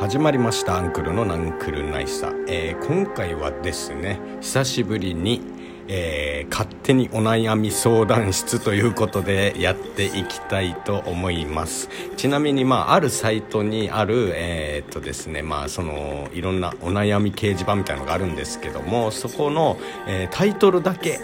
[0.00, 5.42] 始まりましたアンクルのナンクルナイサ、えー、今回はですね久しぶりに、
[5.88, 11.90] えー、勝手にお悩み相談室ということでやっていきたいと思います。
[12.16, 19.76] ちなみにまああるサイトにあるえー、っとですねまあそのいろんなお悩み掲示板みたいなのがあるんですけどもそこの、
[20.08, 21.20] えタイトルだけ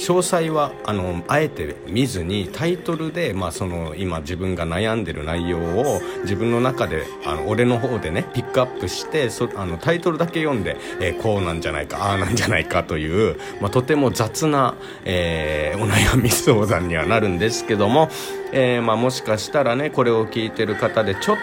[0.00, 14.74] 詳細はあのあえて見ずにタイトルで、まあ、その今自分が悩んでる内容を自分の中であの俺の方でねピックアップしてそあのタイトルだけ読んで、えー、こうなんじゃないかああなんじゃないかという、まあ、とても雑な、
[15.04, 18.08] えー、お悩み相談にはなるんですけども、
[18.52, 21.36] えー、まあ、もしかしたらねこれを聞いてる方でちょっ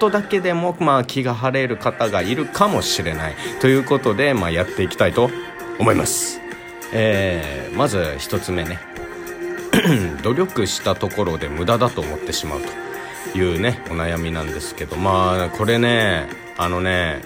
[0.00, 5.30] とだけでも、まあ、気が晴れる方がいるかもしれないということで、まあ、やっていきたいと
[5.78, 6.45] 思います。
[6.92, 8.78] えー、まず1つ目ね。
[10.22, 12.60] 努力したところで無駄だと思ってしまう
[13.32, 17.22] というねお悩みなんですけどまあこれねあのね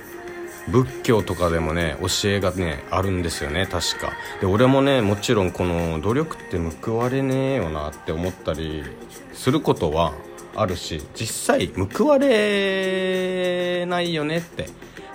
[0.68, 4.12] 仏教とかでもね教えがねあるんですよね確か。
[4.40, 8.84] で俺もねもちろんこの努力って報われねえよなって思ったり
[9.32, 10.12] することは
[10.54, 14.68] あるし実際報われないよねって。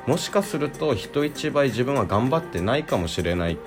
[0.07, 3.57] もしかすると人一倍自分は頑張ってないかもしれない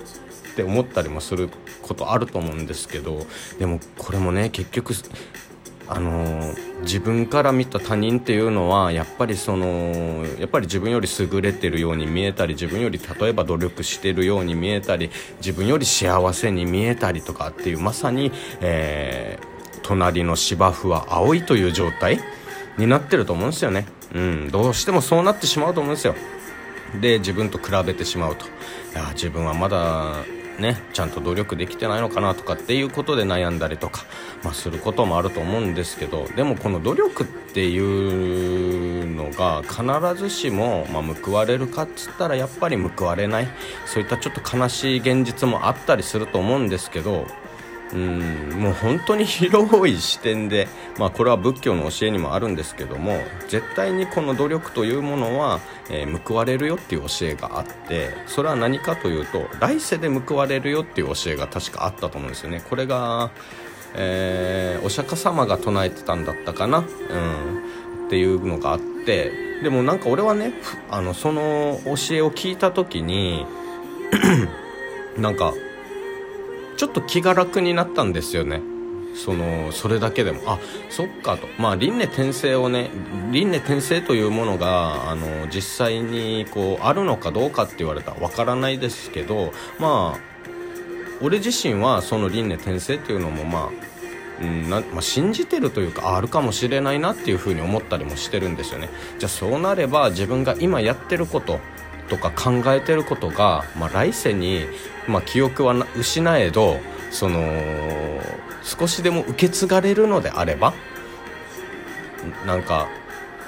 [0.51, 1.49] って思ったりもする
[1.81, 3.25] ことあると思うんですけど
[3.57, 4.93] でもこれもね結局
[5.91, 22.19] あの自分から見た他人っていうのはやっぱりそのやっぱり自分より優れてるように見えたり自分より例えば努力してるように見えたり自分より幸せに見えたりとかっていうまさに、えー、隣の芝生は青いという状態
[22.77, 23.87] になってると思うんですよね。
[24.13, 26.15] うん、どうしてもそうなってしまうと思うんですよ。
[27.01, 28.49] で自分と比べてしまうとい
[28.95, 30.23] や自分はまだ
[30.59, 34.05] ねちゃんと努力できてないのかなとかっていうことで悩んだりとか、
[34.43, 43.47] まあ、することもあると思うんですけどでもこの努力っていうのが必ずしも、まあ、報われるかっつったらやっぱり報われない
[43.85, 47.25] そういったちょっと悲しい現実もあったりすると思うんですけど
[47.93, 50.67] うんもう本当に広い視点で、
[50.97, 53.17] まあ、これは仏教の教えにもあるんですけども
[53.47, 62.61] 絶対にこの努力というものは、えー、報われるよっていう教えがあってそれは何かというと来世で報われるよっていう教えが確かあったと思うんですよね。
[62.69, 63.31] これが、
[63.95, 66.85] えー、お釈迦様が唱えてたんだったかな、うん、
[68.07, 69.31] っていうのがあって
[69.63, 70.53] でもなんか俺はね
[70.91, 73.47] あのその教えを聞いた時に
[75.17, 75.53] なんか
[76.79, 78.61] ちょっと気が楽になったんですよね。
[79.13, 80.39] そのそれだけでも。
[80.45, 80.59] あ
[80.89, 81.45] そっかと。
[81.57, 82.89] まあ輪廻転生をね
[83.31, 90.19] 輪廻転生というものがあの実際にこうあるのかどうかって言われたらわからないですけどまあ
[91.21, 93.69] 俺自身はその輪廻転生っていうのもま
[94.41, 98.87] あんなまあ、信じてるというかあるかもしれないなっていうふうに思ったりもしてるんですよね。
[99.17, 101.59] じゃあそうなれば自分が今やってること
[102.09, 104.65] とか考えてることが、まあ、来世に、
[105.07, 106.79] まあ、記憶は失えど
[107.11, 107.41] その
[108.63, 110.73] 少しでも受け継がれるのであれば
[112.45, 112.89] なんか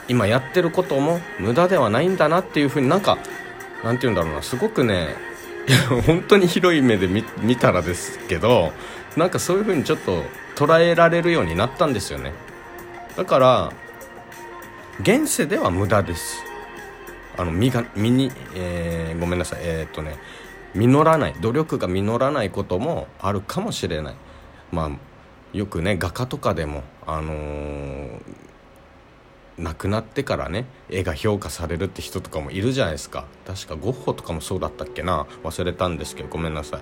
[0.07, 3.17] 今やってることも無駄ではないんだなっていうふうになんか
[3.83, 5.15] なんて言うんだろうなすごくね
[6.05, 8.73] 本当に広い目で見見たらですけど
[9.15, 10.23] なんかそういうふうにちょっと
[10.55, 12.33] 捉えられるようになったんですよね。
[13.15, 13.71] だから
[15.01, 16.50] 現世では無駄です。
[17.41, 19.61] あの身が身に、えー、ごめんなさい。
[19.63, 20.19] えー、っとね
[20.75, 21.33] 実らない。
[21.41, 24.15] 努力が実らないこともあるかもしれない。
[24.71, 24.91] まあ
[25.57, 28.21] よくね画家とかでもあのー、
[29.57, 33.25] 亡くなってからね絵が評価されるって人とかもいるじゃないですか。
[33.47, 35.25] 確かゴッホとかもそうだったっけな。
[35.43, 36.81] 忘れたんですけどごめんなさい。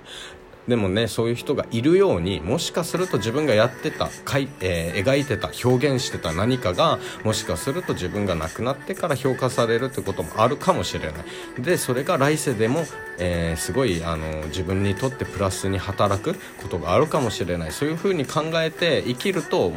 [0.68, 11.20] でもねそういう人がいるようにもしかすると自分がやってたかい、えー、描いてた表現してた何かがもしかすると自分が亡くなってから評価されるってこともあるかもしれな
[11.58, 11.62] い。
[11.62, 12.86] でそれが来世でも、
[13.18, 17.72] えー、すごいあの自分にとってプラスに働くことがあるかもしれない。
[17.72, 19.74] そういうふうに考えて生きると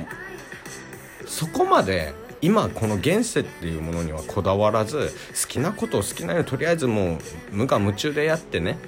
[1.27, 2.13] そこまで
[2.43, 7.19] 今この現世っていうものにはこだわらず好きなことを好きなようにとりあえずもう
[7.53, 8.79] 無我夢中でやってね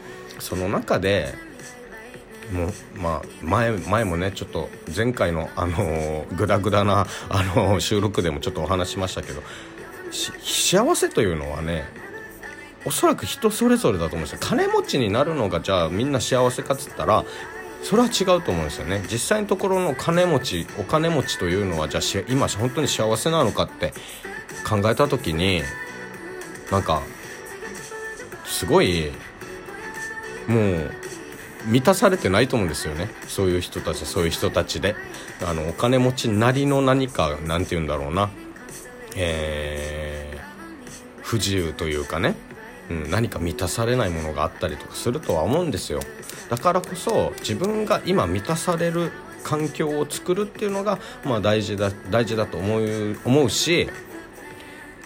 [0.41, 1.35] その中で
[2.53, 9.43] もうまあ前前もねちょっと前回のあのグダグダなあの収録でもちょっとお話しましたけど
[10.13, 11.85] 幸せというのはね
[12.85, 14.39] おそらく人それぞれだと思うんですよ。
[14.41, 17.25] 金持ちになるのがじゃあみんな幸せかっつったら
[17.83, 19.03] それは違うと思うんですよね。
[19.11, 23.93] 実際のところの金持ちお金持ちというのはじゃあ今本当に幸せなのかって
[24.69, 25.63] 考えた時に
[26.71, 27.03] なんか
[28.45, 29.11] すごい
[30.47, 30.91] もう
[31.67, 33.09] 満たされてないと思うんですよね。
[33.29, 34.95] そういう人たちそういう人たちで。
[35.45, 38.31] あのお金持ちなりの何かなんて言うんだろうな。
[39.17, 40.39] え
[41.23, 42.37] 不自由というかね、
[42.91, 46.01] うん、何か満たされないものがあったりとかするとは思うんですよ。
[46.51, 49.11] だからこそ自分が今満たされる
[49.43, 53.89] 環境を作るっていうのが、まあ、大事だ大事だと思う思うし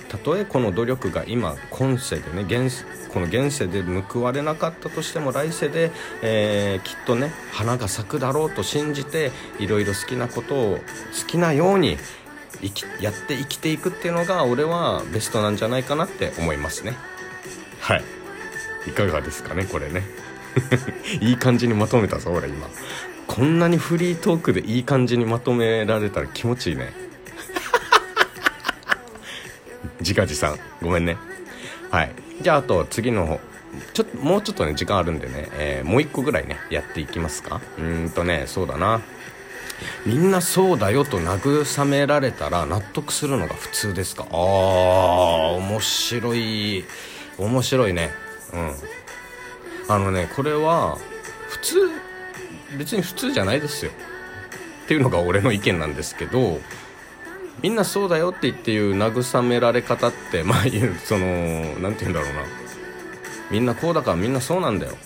[0.09, 5.91] たとえこの努力が今今世でね現この現世で報われなかったとしても来世で、
[6.23, 11.97] えー、きっとね花が咲くだろうと信じていろいろ好きなことを好きなように
[12.61, 16.97] 生きやって生きていくっていうのが俺はベストなんじゃないかなって思いますね。
[17.81, 18.03] はい。
[18.87, 20.03] いかがですかねこれね。
[21.21, 22.69] いい感じにまとめたぞ俺今。
[23.27, 27.08] こんなにフリートークでいい感じにまとめられたら気持ちいいね。
[30.01, 30.59] 自画自賛。
[30.83, 31.17] ごめんね。
[31.91, 32.13] はい。
[32.41, 33.41] じゃああと次の方。
[33.93, 37.61] ちょっともうちょっとね時間あるんでね、えー、もう一個ぐらいねやっていきますか。
[37.79, 39.03] うんとねそうだな。
[40.05, 44.27] みんなそうだよと慰められたら納得するのが普通ですか？
[44.31, 44.37] ああ
[45.53, 46.85] 面白い。
[47.39, 48.11] 面白いね。
[48.53, 49.95] うん。
[49.95, 50.99] あのねこれは
[51.49, 51.75] 普通
[52.77, 53.93] 別に普通じゃないですよ。
[54.85, 56.59] っていうのが俺の意見なんですけど
[57.63, 60.65] みんなそうだよって言っていう慰められ方って まあ
[61.05, 61.27] その
[61.81, 62.43] 何て言うんだろうな。
[63.51, 64.97] みんなこうだからみんなそうなんだよ。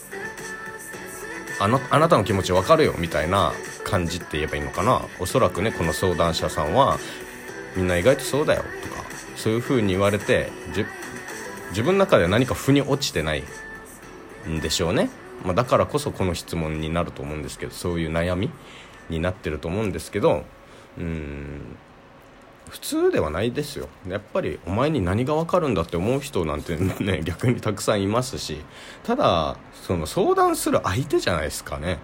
[1.60, 3.52] あのあなたの気持ち分かるよみたいな
[3.84, 5.02] 感じって言えばいいのかな。
[5.20, 6.98] おそらくねこの相談者さんは
[7.76, 9.04] みんな意外とそうだよとか
[9.36, 10.50] そういう風に言われて
[11.70, 13.44] 自分の中で何か腑に落ちてない
[14.48, 15.08] んでしょうね、
[15.44, 18.50] まあ、だからこそこの質問になると思うんですけどそういう悩み
[19.08, 20.44] になってると思うんですけど
[20.98, 21.76] うん。
[22.72, 23.90] 普通ではないですよ。
[24.08, 28.62] やっぱりお前に何が分かるんだって思う人なんてね 逆にたくさんいますし。
[29.04, 31.98] ただその相談する相手じゃないですかね。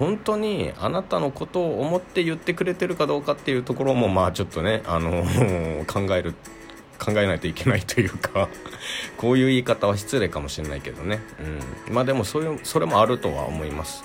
[0.00, 5.24] 本当にあなたのことを思って言ってくれてるかどうかっていうところもまあちょっとねあの
[5.86, 6.34] 考える
[6.98, 8.48] 考えないといけないというか。
[9.18, 11.20] こういう言い方は失礼かもしれないけどね、
[11.86, 14.02] うん、まあでもそういうそれもあるとは思います。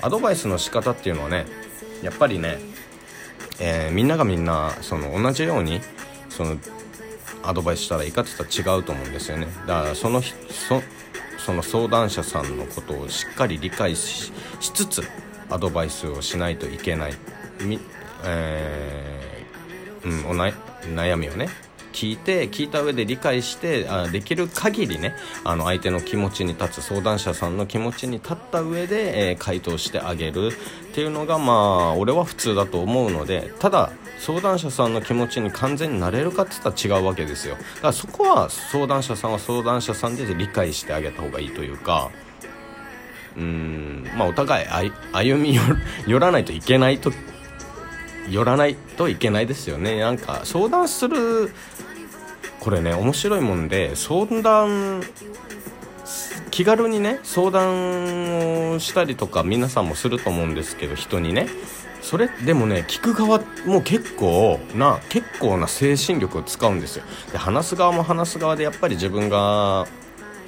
[0.00, 1.44] アドバイスの仕方っていうのはね
[2.02, 2.58] やっぱりね、
[3.58, 5.80] えー、みんながみんなその同じように
[6.28, 6.56] その
[7.42, 9.46] アドバイスしたらいいかって言ったら違うと思うんですよね。
[9.66, 10.82] だからそのそ
[11.38, 15.02] その相談者さんのことをしっかり理解しつつ
[15.48, 17.14] アドバイスをしないといけない。
[17.60, 17.78] み、
[18.24, 20.52] えー、うん、おな
[20.82, 21.48] 悩みをね
[21.96, 25.14] 聞いて聞いた上で理解してあできる限りね
[25.44, 30.48] あの相手の気持ちに立つ相談者さんの気持ちに立った上で、えー、回答してあげる
[30.90, 37.54] っていうのがまあ俺は普通だと思うのでただ相談者さんの気持ちに完全になれるかって言ったら違うわけですよ。
[37.56, 42.10] だからそこは相談者さんは相談者さんで理解してあげた方がいいというか
[43.36, 45.58] うんまあお互い歩み
[46.06, 47.10] 寄らないといけないと
[48.28, 50.00] 寄らないといけないですよね。
[50.00, 51.52] なんか相談する
[52.60, 55.02] これね面白いもんで相談
[56.50, 61.48] 気軽にね相談をしたりとか皆さんもすると思うんですけど人にね。
[62.02, 67.04] それでもね聞く側も結構な結構な精神力を使うんですよ。
[67.32, 69.88] で話す側も話す側でやっぱり自分が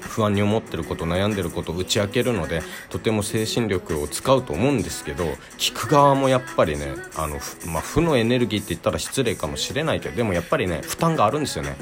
[0.01, 5.25] 不安に思ってること悩んでることを打ち明けるのでとても精神力を使うと思うんですけど
[5.59, 6.87] 聞く側もやっぱりね
[7.17, 11.77] あの、まあ、負のエネルギーって言ったら失礼かもしれないけどでもやっぱりね負担があるんですよね。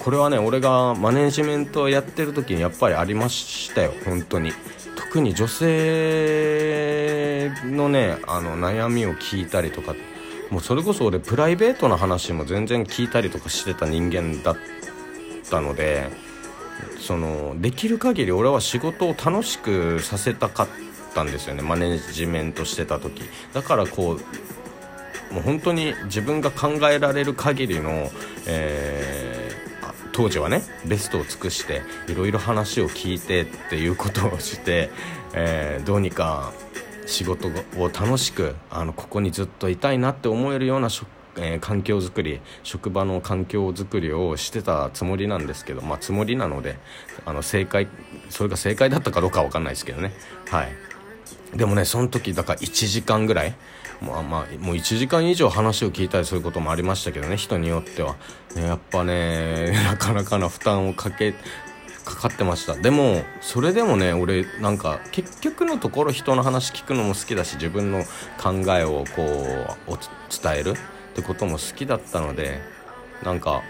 [0.00, 4.52] これはね俺がマネジメントをやってる時にやっぱりありましたよ本当に。
[4.96, 9.94] 特に女性のねあの悩みを聞いたりとか
[10.50, 14.56] もうそれこそ俺プライベートな話も全然聞いたりとかしてた人間だっ
[15.50, 16.08] たので
[16.98, 20.68] そのできる限り俺は仕事を楽しくさせたかっ
[21.14, 21.62] たんですよね。
[21.62, 23.22] マネジメントしてた時。
[23.52, 24.18] だからこ
[25.30, 28.10] うもう本当に自分が考えられる限りの、
[28.46, 29.38] えー
[30.18, 34.90] 当時はねベストを尽くしていろいろ話を聞いてっていうことをして、
[35.32, 36.52] えー、どうにか
[37.06, 40.90] 仕事を楽しくあのここにずっといたいなって思えるような
[41.38, 46.76] えー、環境づくり職場の環境づくりをしてたつもりなんですけどまあつもりなので
[47.24, 47.88] あの正解
[48.28, 50.12] それが正解だったかどうかは分かんないですけどね。
[50.48, 50.68] はい。
[51.56, 53.54] でもねその時だから1時間ぐらい
[54.02, 58.16] まあまあもう1時間以上話を聞いたりすることもありましたけどね人によっては、
[58.54, 61.34] ね、やっぱね なかなかな負担をかけ
[62.04, 62.74] かかってました。
[62.74, 68.04] でもそれでもね俺なんか結局のところ人の話聞くのも好きだし自分の
[68.42, 69.98] 考えをこう
[70.42, 70.74] 伝える。
[71.18, 72.60] ってことも好きだったので
[73.24, 73.62] なんか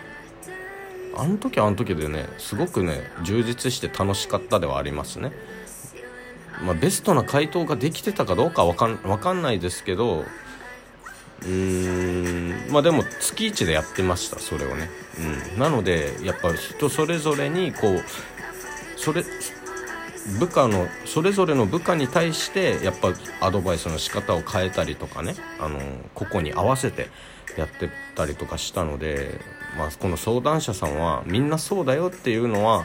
[1.17, 5.33] あの時あの時でねすごくね充実して楽しかったではありますね。
[6.62, 10.25] まあ、ベストな回答ができてたかどうかわかんかんないですけど
[11.43, 14.90] うーんまあでも月1でやってましたそれをね、
[15.55, 18.02] うん、なのでやっぱ人それぞれにこう
[18.97, 19.23] それ
[20.38, 25.80] 部下のそれぞれの部下に対してやっぱアドバイスの仕方を変えたりとかねあの
[26.14, 27.08] 個々に合わせて
[27.56, 29.40] やってたりとかしたので、
[29.76, 32.85] まあ、この相談者さんはみんなそうだよっていうのは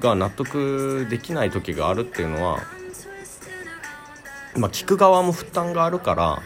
[0.00, 2.58] が納得できない時があるっていうのは、
[4.56, 6.42] まあ、聞く側も負担があるから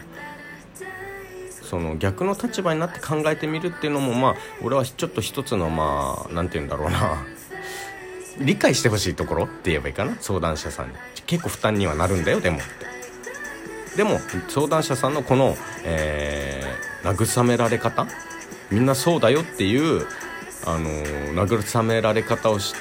[1.49, 7.25] その逆の立場になって考えてみるっていうのもまあ俺はちょっと一つのまあ何て言うんだろうな。
[8.39, 10.15] 理解してほしいところって言えばいいかな？
[10.19, 10.95] 相談者さんに。
[11.25, 12.57] 結構負担にはなるんだよでも。
[12.57, 12.67] って
[13.97, 18.07] でも相談者さんのこの、えー、慰められ方？
[18.71, 20.05] みんなそうだよっていう
[20.65, 20.89] あの
[21.47, 22.73] 慰められ方をし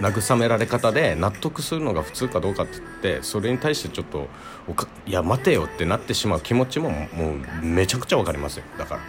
[0.00, 4.28] 慰められ方で納得するのが普通かどうかって言ってそれに対してちょっと
[5.06, 8.64] いや待てよってなってしまう気持ちももうめちゃくちゃ分かりますよ。
[8.76, 9.00] だから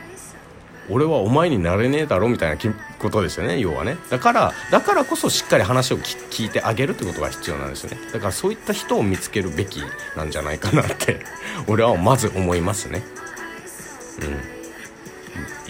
[0.90, 3.98] 俺はお前になれねえだろみたいなことですよね要はね。
[4.10, 7.98] だからだからこそしっかり話を聞いてあげるってことが必要なんですよね。
[8.14, 9.82] だからそういった人を見つけるべき
[10.16, 11.20] なんじゃないかなって
[11.68, 13.04] 俺はまず思いますね。
[14.22, 14.58] うん。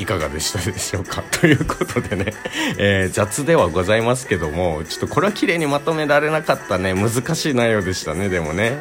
[0.01, 1.23] いかがでしたでしょうか？
[1.31, 2.33] ということでね、
[2.77, 6.93] えー、雑ではございますけどもちょっとこれは綺麗にまとめられなかったね。
[6.93, 8.79] 難しい内容でしたねでもね。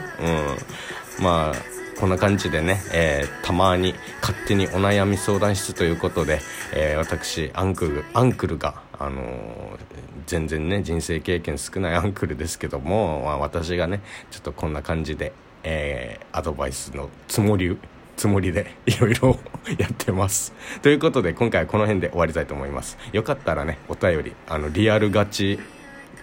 [1.19, 1.25] うん。
[1.25, 6.41] まあこんな感じでね、えー、たまに勝手にお悩み相談室ということで、
[6.75, 9.79] えー、私アンクルアンクルが、あのー、
[10.27, 17.79] 全然ね人生経験少ない アンクルですけども、まあ、私がねちょっとこんな感じで、えアドバイスのつもり
[18.19, 19.39] つもりで いろいろ
[19.79, 20.53] やってます。
[20.83, 22.99] ということで今回はこの辺で終わりたいと思います。
[23.13, 25.59] よかったらねお便りあのリアルガチ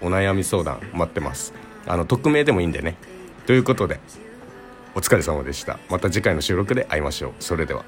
[0.01, 1.51] お悩み相談待ってます。
[1.87, 2.95] あの匿名でもいいんでね。
[3.47, 3.99] ということで
[4.95, 5.79] お疲れ様でした。
[5.89, 7.33] また次回の収録で会いましょう。
[7.39, 7.83] それでは。